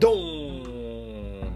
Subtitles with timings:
[0.00, 1.50] ドーン。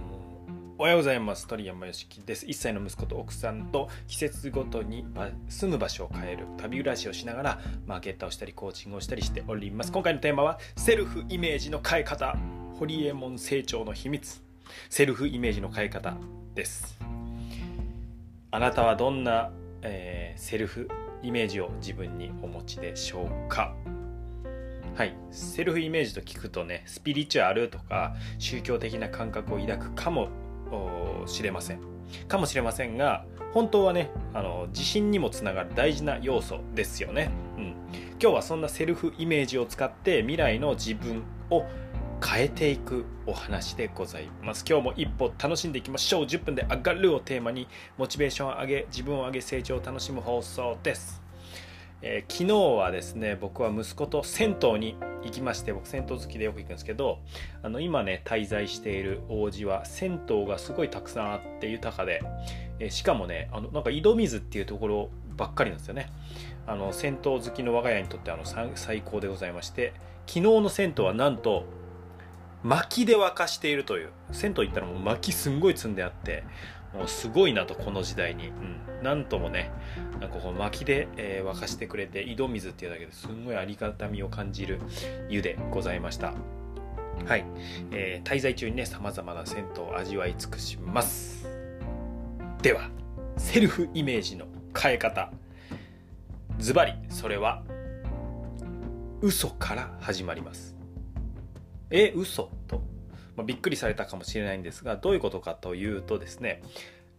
[0.77, 1.47] おはようございます。
[1.47, 2.45] 鳥山よしきです。
[2.45, 5.07] 1歳の息子と奥さんと季節ごとに
[5.49, 9.93] 住む場所を変える旅暮らしをしながらマーケットをしたりコーチングをしたりしております。
[9.93, 12.37] 今回のテーマはセルフイメージの変え方。
[12.79, 14.43] ホリエモン成長の秘密
[14.91, 16.15] セルフイメージの変え方
[16.55, 16.99] です。
[18.51, 20.91] あなたはどんな、えー、セルフ
[21.23, 23.75] イメージを自分にお持ちでしょうか？
[24.95, 25.17] はい。
[25.31, 30.29] セルフイメージと聞くとねスピリチュアルとか宗教的な感覚を抱くかも
[31.27, 31.81] しれません。
[32.29, 37.65] かもしれませんが本当はねあの自信にもつながる大事な要素ですよね、うん、
[38.21, 41.65] 今日はそんなセルフイメージを使って未来の自分を
[42.25, 44.65] 変えていくお話でございます。
[44.69, 46.25] 今日も一歩楽しんでいきましょう。
[46.25, 47.69] 10分で上がるをテーマに
[47.99, 51.24] モチベーションを上げ自分を上げ成長を楽しむ放送です。
[52.07, 57.19] えー、昨日はですね僕は息子と銭湯に行きまして僕銭湯好きでよく行くんですけど
[57.63, 62.23] あの今ね滞在している王子は銭湯がすごいたくさんあって豊かで、
[62.79, 66.13] えー、しかもねあのなんか井戸水っていうところばっかりなんですよね。
[66.67, 69.93] あの銭湯好きの我が家にとってあの最高でございまして
[70.27, 71.65] 昨日の銭湯はなんと
[72.63, 76.45] 薪で沸かしているという銭湯行ったらもう薪すんごい積んであって
[76.95, 78.51] もうすごいなとこの時代に、う
[79.01, 79.73] ん、なんともね
[80.21, 84.81] なんかこう薪で、えー、沸かしてくれて井戸水っていうだけですんごいありがたみを感じる
[85.29, 86.35] 湯でございました。
[87.27, 87.45] はい、
[87.91, 91.49] えー、滞在中にねさまざまな銭湯を味わい尽くします。
[92.63, 92.91] では
[93.37, 95.33] セルフイメージの変え方。
[96.59, 97.65] ズバリそれは
[99.21, 100.77] 嘘から始まります。
[101.91, 102.51] え嘘？
[102.64, 102.64] と
[103.37, 106.63] まあ、びっくりされたかもしれないんですがどういうことかというとですね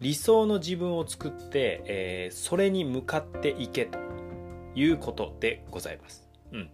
[0.02, 3.98] 理想の自分を作って、えー、それに向かっていけと
[4.76, 6.28] いうことでございます。
[6.52, 6.70] うん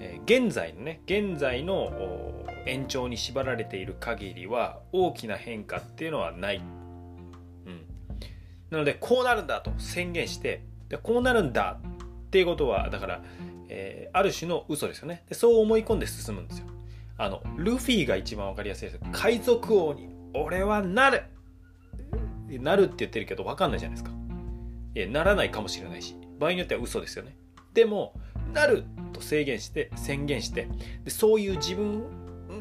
[0.00, 1.92] えー、現在のね現在の
[2.66, 6.56] 延長に縛られている限りは大きな変化っていうのはない。
[6.56, 7.86] うん、
[8.70, 11.78] なのでこうなるんだと宣言してでこうなるんだ
[12.26, 13.22] っていうことはだから、
[13.68, 16.66] えー、ある種の嘘ですよねでそう思い込んで進むんですよ。
[17.18, 21.22] あのルフィが一番分かりやすいです海賊王に俺はなる。
[22.48, 24.10] なるって言ってるけど分かんないじゃないですか。
[24.94, 26.16] いやならないかもしれないし。
[26.38, 27.36] 場合によっては嘘ですよね。
[27.72, 28.14] でも
[28.52, 30.68] なると制限して宣言して
[31.04, 32.02] でそういう自分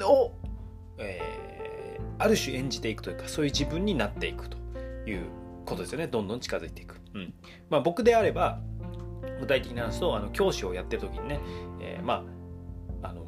[0.04, 0.34] を、
[0.98, 4.58] えー、ある種演じていくというかそういう自分になっていくと
[5.06, 5.26] いう
[5.66, 6.08] ことですよね。
[6.08, 7.34] どんどん近づいていく、うん。
[7.70, 8.60] まあ、僕であれば
[9.40, 11.40] 具体的な話とあの教師をやってる時にね、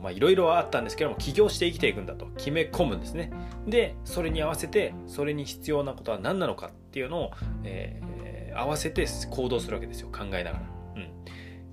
[0.07, 2.27] まあいろいろあったんですけども起業して生きていくんだと。
[2.37, 3.31] 決め込むんですね。
[3.67, 7.31] でそれに合わせてそれに必要なことは何なのかっていうのを、
[7.63, 10.07] えー、合わせて行動するわけですよ。
[10.07, 10.61] 考えながら、
[10.95, 11.11] うん、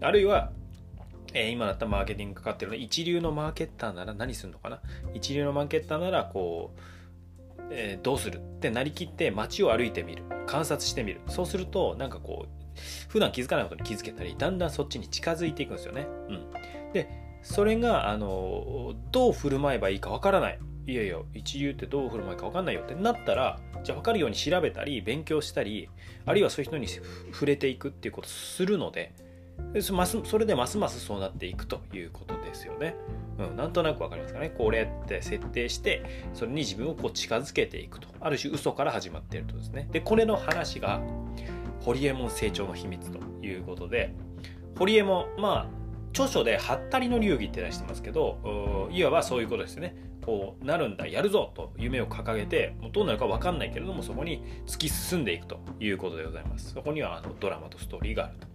[0.00, 0.50] あるいは
[1.32, 4.80] え、今だったマーケティングかかってるの一流のマーケッターなら何するのかな？
[5.14, 6.74] 一流のマーケッターならこ
[7.56, 10.24] う、えー、どうするってなりきって街を歩いてみる。
[10.46, 11.20] 観察してみる。
[11.28, 12.48] そうするとなんかこう
[13.08, 17.08] 普段気づかないことに気づけたりだんだんそっちに近づいていくんですよね、うん、で
[17.44, 25.88] それがあのどう振る舞えばいいかわからないいやいや一流ってどう振る舞いか分かんないよってなったらじゃあ分かるように調べたり勉強したり
[26.27, 29.15] あるいはそういう人に触れていくっていうことをするので
[29.81, 32.97] それでますますそうなっていくということですよね。
[33.38, 34.50] うん、なんとなく分かりますかね。
[34.50, 39.88] これって設定してそれに自分をこう近づけていくとある種嘘から始まっているとですね。
[39.91, 41.00] でこれの話が
[41.81, 44.15] ホリエモン成長の秘密ということで
[44.78, 45.83] ホリエモンまあ
[46.14, 49.97] 著書で「はったりの流儀」って出してますけどいわばそういうことですね。
[50.25, 56.72] こうなるんだやるぞと夢を掲げてもうどうなるか分かんないけれどもそこに突き進んでいくということでございます。
[56.72, 58.47] そこにはあのドラマとストーリーがあると。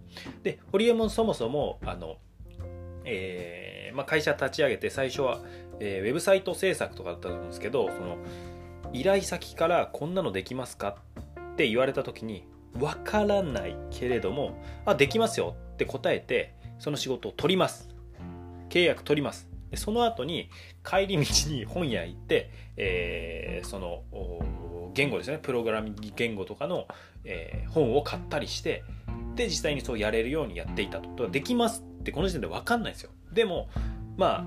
[0.42, 2.16] でホリエモンそもそもあの、
[3.04, 5.40] えーまあ、会社立ち上げて最初は、
[5.78, 8.18] えー、ウェブサイト制作とかだったと思うんですけどその
[8.92, 10.96] 依頼先からこんなのできますか
[11.52, 12.44] って言われた時に
[12.74, 17.88] 分からないけれどもあできますよって答えてその仕事を取ります。
[18.70, 19.48] 契約取ります。
[19.70, 20.50] でその後に
[20.84, 24.02] 帰り道に本屋行って、えー、その
[24.94, 25.38] 言語ですね。
[25.40, 26.88] プログラミング言語とかの、
[27.24, 28.82] えー、本を買ったりして
[29.36, 31.28] で実際にそうやれるようにやっていたと。
[31.28, 33.10] できますってこの時点で分かんないですよ。
[33.32, 33.68] でも
[34.16, 34.46] ま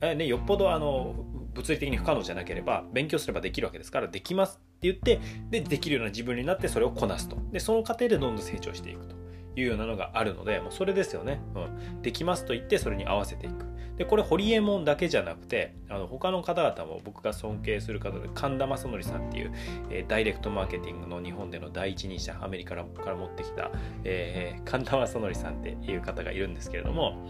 [0.00, 1.14] あ、ね、よっぽどあの
[1.54, 5.20] 物理的に不可能じゃなければ勉強すればできるわけですからできますって言って
[5.50, 7.36] でできるような自分になってそれをこなすと。
[7.52, 9.23] でその過程でどんどん成長していくと。
[9.56, 11.40] いうようなのがあるので、もうそれですよね。
[11.54, 12.02] うん。
[12.02, 13.66] できますと言って、それに合わせていく。
[13.96, 19.52] で、これ、ホリエモンだけじゃなくて、あの他の方々も僕が尊敬する方で、神田正則さんっていう、
[19.90, 23.70] えー、ダイレクトマーケティングの日本での第一人者、アメリカから持ってきた、
[24.02, 27.24] えー、神田正則さんっていう方がいるんですけれども、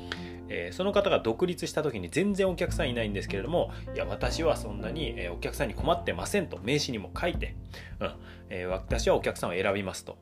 [0.48, 7.56] えー、その方が独立した時に全然お客さんいないんですけれどもいや私はそんなに、えお客さんに困ってませんと名刺にも書いて、
[8.00, 8.14] うん
[8.50, 10.18] えー、私はお客さんを選びますと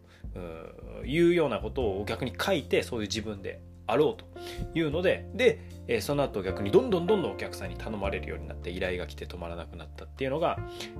[1.05, 4.25] いうようなことを逆に書いてそういう自分であろうと
[4.79, 5.59] いうのでで、
[5.89, 10.59] えその後逆にどんどんどんどんお客さんに頼まれるようになって依頼が来て止まらなくなったっていうのが、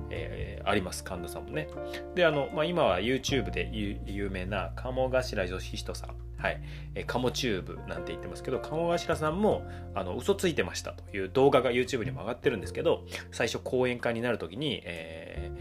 [0.09, 1.67] えー、あります神田さんもね。
[2.15, 3.69] であの、まあ、今は YouTube で
[4.05, 6.15] 有名な鴨頭義人さん。
[6.37, 6.61] はい、
[6.93, 9.63] え鴨チューブなんて言ってますけど鴨頭さんも
[9.95, 15.51] あの嘘ついてましたという動画が YouTube にも上がってるんですけど最初講演会になる時に、え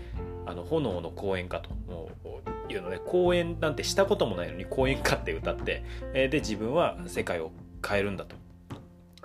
[0.44, 1.70] ー、あの炎の講演家と
[2.72, 5.84] いうので講演なんてしたこともないのに講演家って歌って、
[6.14, 7.52] えー、で自分は世界を
[7.86, 8.36] 変えるんだと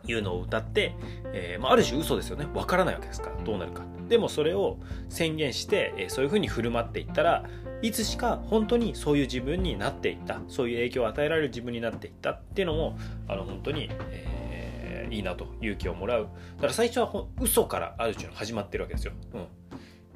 [0.08, 0.96] いうのを歌って、
[1.34, 2.48] えーまあ、ある種嘘ですよね。
[2.54, 3.84] わからないわけですからどうなるか。
[4.08, 4.78] でもそれを
[5.10, 7.44] 宣言して、えー、そういうふうに振る舞っていったら
[7.82, 10.40] いつしか本当にそういう自分になっていった。
[10.48, 12.98] そういう影響を与えられる自分になっていったっていうのも
[13.28, 16.30] あの本当に、えー、いいなと勇気をもらう。
[16.56, 19.48] だから最初は嘘からある種始まってるわけですよ、うん、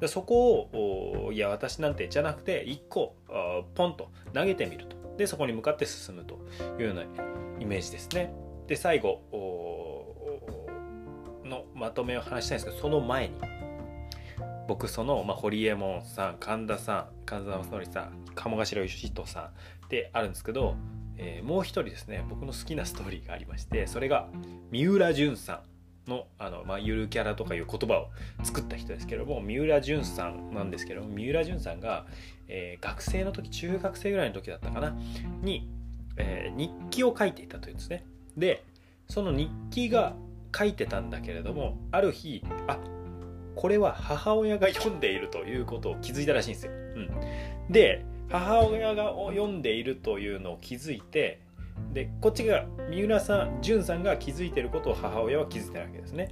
[0.02, 3.14] でそこをいや私なんてじゃなくて1個
[3.76, 4.96] ポンと投げてみると。
[5.16, 6.40] でそこに向かって進むと
[6.80, 7.02] いうような
[7.60, 8.34] イメージですね。
[8.66, 9.22] で最後
[11.44, 13.34] のまとめを話したいんですけどその前に
[14.66, 19.52] 僕その、まあ、堀江門さん神田さん神田正則さん鴨頭義人さ
[19.86, 20.74] んであるんですけど、
[21.16, 24.28] えー、もう一人ですね僕の好きなストーリーがありましてそれが
[24.72, 25.71] 三浦淳さん。
[26.06, 28.08] のあの、まあ、ゆるキャラとかいう言葉を
[28.42, 32.06] 作った人ですけども三浦淳さんなんですけども三浦淳さんが、
[32.48, 34.96] えー、学生の時中学生ぐらいの時だったかな
[35.42, 35.68] に、
[36.16, 38.04] えー、日記を書いていたというんですね。
[38.36, 38.64] で
[39.08, 40.14] その日記が
[40.56, 42.78] 書いてたんだけれどもある日あ
[43.54, 46.74] これは母親が読んでいるということを気づいたらしいんですよ、う
[47.68, 51.40] ん、で母親が読んでいるというのを気づいて
[51.92, 56.28] でこっちが三浦さん潤さんが気づいてることを母親は気づいてるわけですね。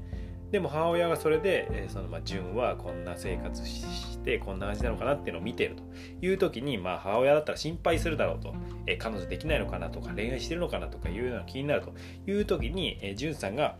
[0.51, 5.83] でも母親がそれで、えー、そのまあ潤はこんな生活してこんな感じなのかなっていうのを見てると
[6.27, 8.55] いう時に、まあ、母親だったら心配するだろうと、
[8.87, 11.93] え、彼女できないのかなとか恋愛してるのかなとかいうのが気になると
[12.27, 13.77] いう時に、えー、潤さんが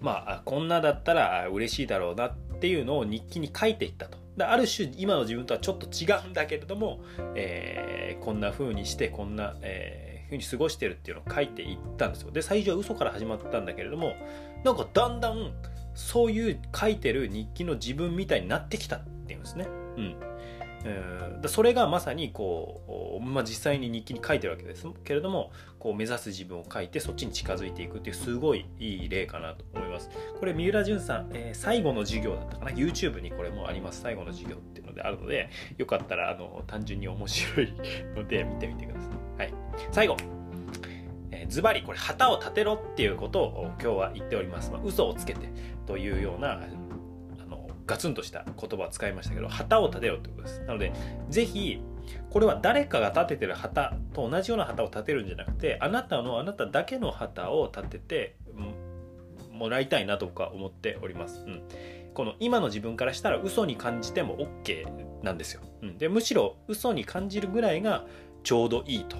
[0.00, 4.18] まあこんなだったら嬉しいだろうなっていうのを日記に書いていったと。
[4.40, 7.00] ある種今の自分とはちょっと違うんだけれども、
[7.34, 12.30] えー、こんな風にしてこんな、えーふうに過ごしてるっていうのを書いていったんですよ。
[12.30, 14.14] で、最初は嘘から始まったんだけれども、
[14.64, 15.52] なんかだんだん
[15.94, 19.66] そういう書いてる日記の自分みたいになってきたっていうんですね。
[19.96, 20.16] うん。
[21.40, 37.72] だそれがまさにこう、まあ、実際に日記に書いてるわけですけれどもこう目指す自分を書いてそっちに近づいていくっていうすごいいい例かなと思いますこれ三浦淳さん、えー、最後の授業だったかな？YouTube にこれもあります最後の授業っていうのであるのでよかったらあの単純に面白い
[38.16, 39.31] ので見てみてください
[39.72, 40.16] はい、最後
[41.48, 45.52] ズバリこれ旗を立てろっていうことを今日は言っております、まあ、嘘をつけて
[45.86, 50.60] というようなあのガツンとした言葉を使いましたけど旗を立てろってことです。
[50.62, 50.92] なので
[51.28, 51.82] ぜひ
[52.30, 58.36] これは誰かが立ててる旗と同じような旗を立てるんじゃなくてあなたのあなただけの旗を立てて
[59.52, 61.62] もらいたいなと僕は思っております、うん、
[62.14, 68.06] この今の自分からしたら嘘に感じても OK なんですよ、うん、でむしろ嘘に感じるぐらいが
[68.42, 69.16] ちょうどいいと。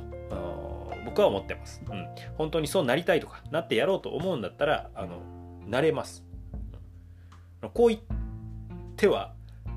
[1.12, 5.20] 僕は思ってます、うん、本当にそうなりたいとかなってやろうと思うんだったらあの
[5.69, 6.25] なれます。
[7.75, 8.01] こう言っ
[8.96, 9.34] ては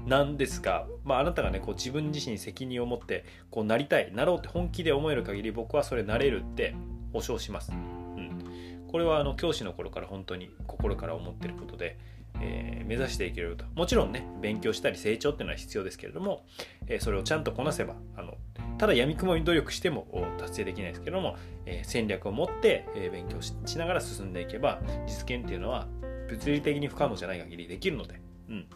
[0.08, 6.74] なんですが、まあ、あなたがねこう自分自身に責任を持ってこうなりたいなろうって本気で思える限り僕はそれなれるって
[7.12, 12.00] 保証します、うん、これはあの教師の頃から本当に心から思ってることで
[12.42, 13.66] えー、目指していけると。
[13.76, 16.46] もちろんね勉強したり成長っていうのは必要ですけれども、
[16.88, 18.36] えー、それをちゃんとこなせばあの
[18.78, 25.88] ただ闇雲に努力しても達成できないですけども、え、戦略を持って、え勉強しながら進んでいけば実現っていうのは
[26.30, 28.68] 物理的に不可能じゃない限りできるので、うん、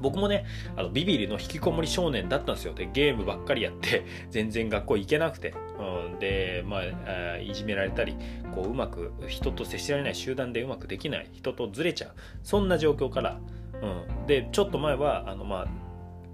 [0.00, 0.44] 僕もね、
[0.76, 2.74] あのビビリの引きこもり少年だったんですよ。
[2.74, 8.16] で、ゲームばっかりやって、 全然学校行けなくて、うん、で、まあ、いじめられたり、
[8.54, 12.10] こう、うまく人と接しられない集団でうまくできない、人とずれちゃう、
[12.42, 13.40] そんな状況から、
[13.80, 15.81] うん、で、ちょっと前は、あの、まあ、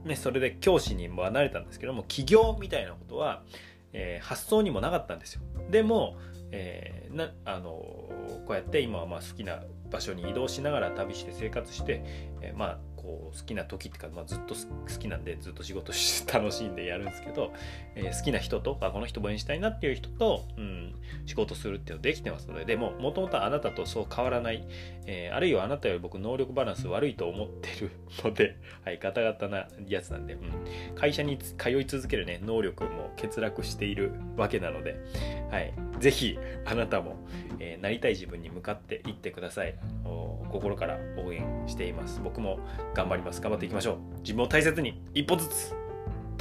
[0.08, 3.42] ね、それで教師にも離れたんですけども、起業みたいなことは、
[3.92, 5.42] えー、発想にもなかったんですよ。
[5.70, 6.16] でも、
[6.50, 12.02] えー、なあのこうやって今はまあ好きな場所に移動しながら旅して生活して、
[12.40, 17.54] えー、まあこう好きな時っていうか、まあ、ずっと好きなんでずっと仕事して楽しんでやるんですけど、
[17.94, 24.68] えー、好きな人とあこの人応援したいなっていう人と、うん、仕事するっていうのできてますのででももともとあなたとそう変わらない、
[25.06, 27.90] えー、あるいはあなたより僕能力バランス悪いと思ってる
[28.22, 30.36] ので、 はい、ガタガタなやつなんで、う
[30.92, 34.96] ん、会社に通い続けるね能力も欠落しているわけなので、
[35.50, 37.16] はい、ぜひあなたも、
[37.58, 39.74] えー、なりたい自分に向かっていってください。
[40.50, 42.20] 心から応援しています。
[42.22, 42.58] 僕も
[42.94, 43.40] 頑張ります。
[43.40, 44.20] 頑張っていきましょう。
[44.20, 45.74] 自分を大切に一歩ずつ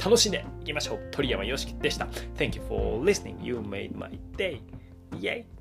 [0.02, 1.08] 楽しんでいきましょう。
[1.10, 2.06] 鳥山よしきでした。
[2.36, 3.42] Thank you for listening.
[3.42, 4.60] You made my day.
[5.12, 5.57] Yay!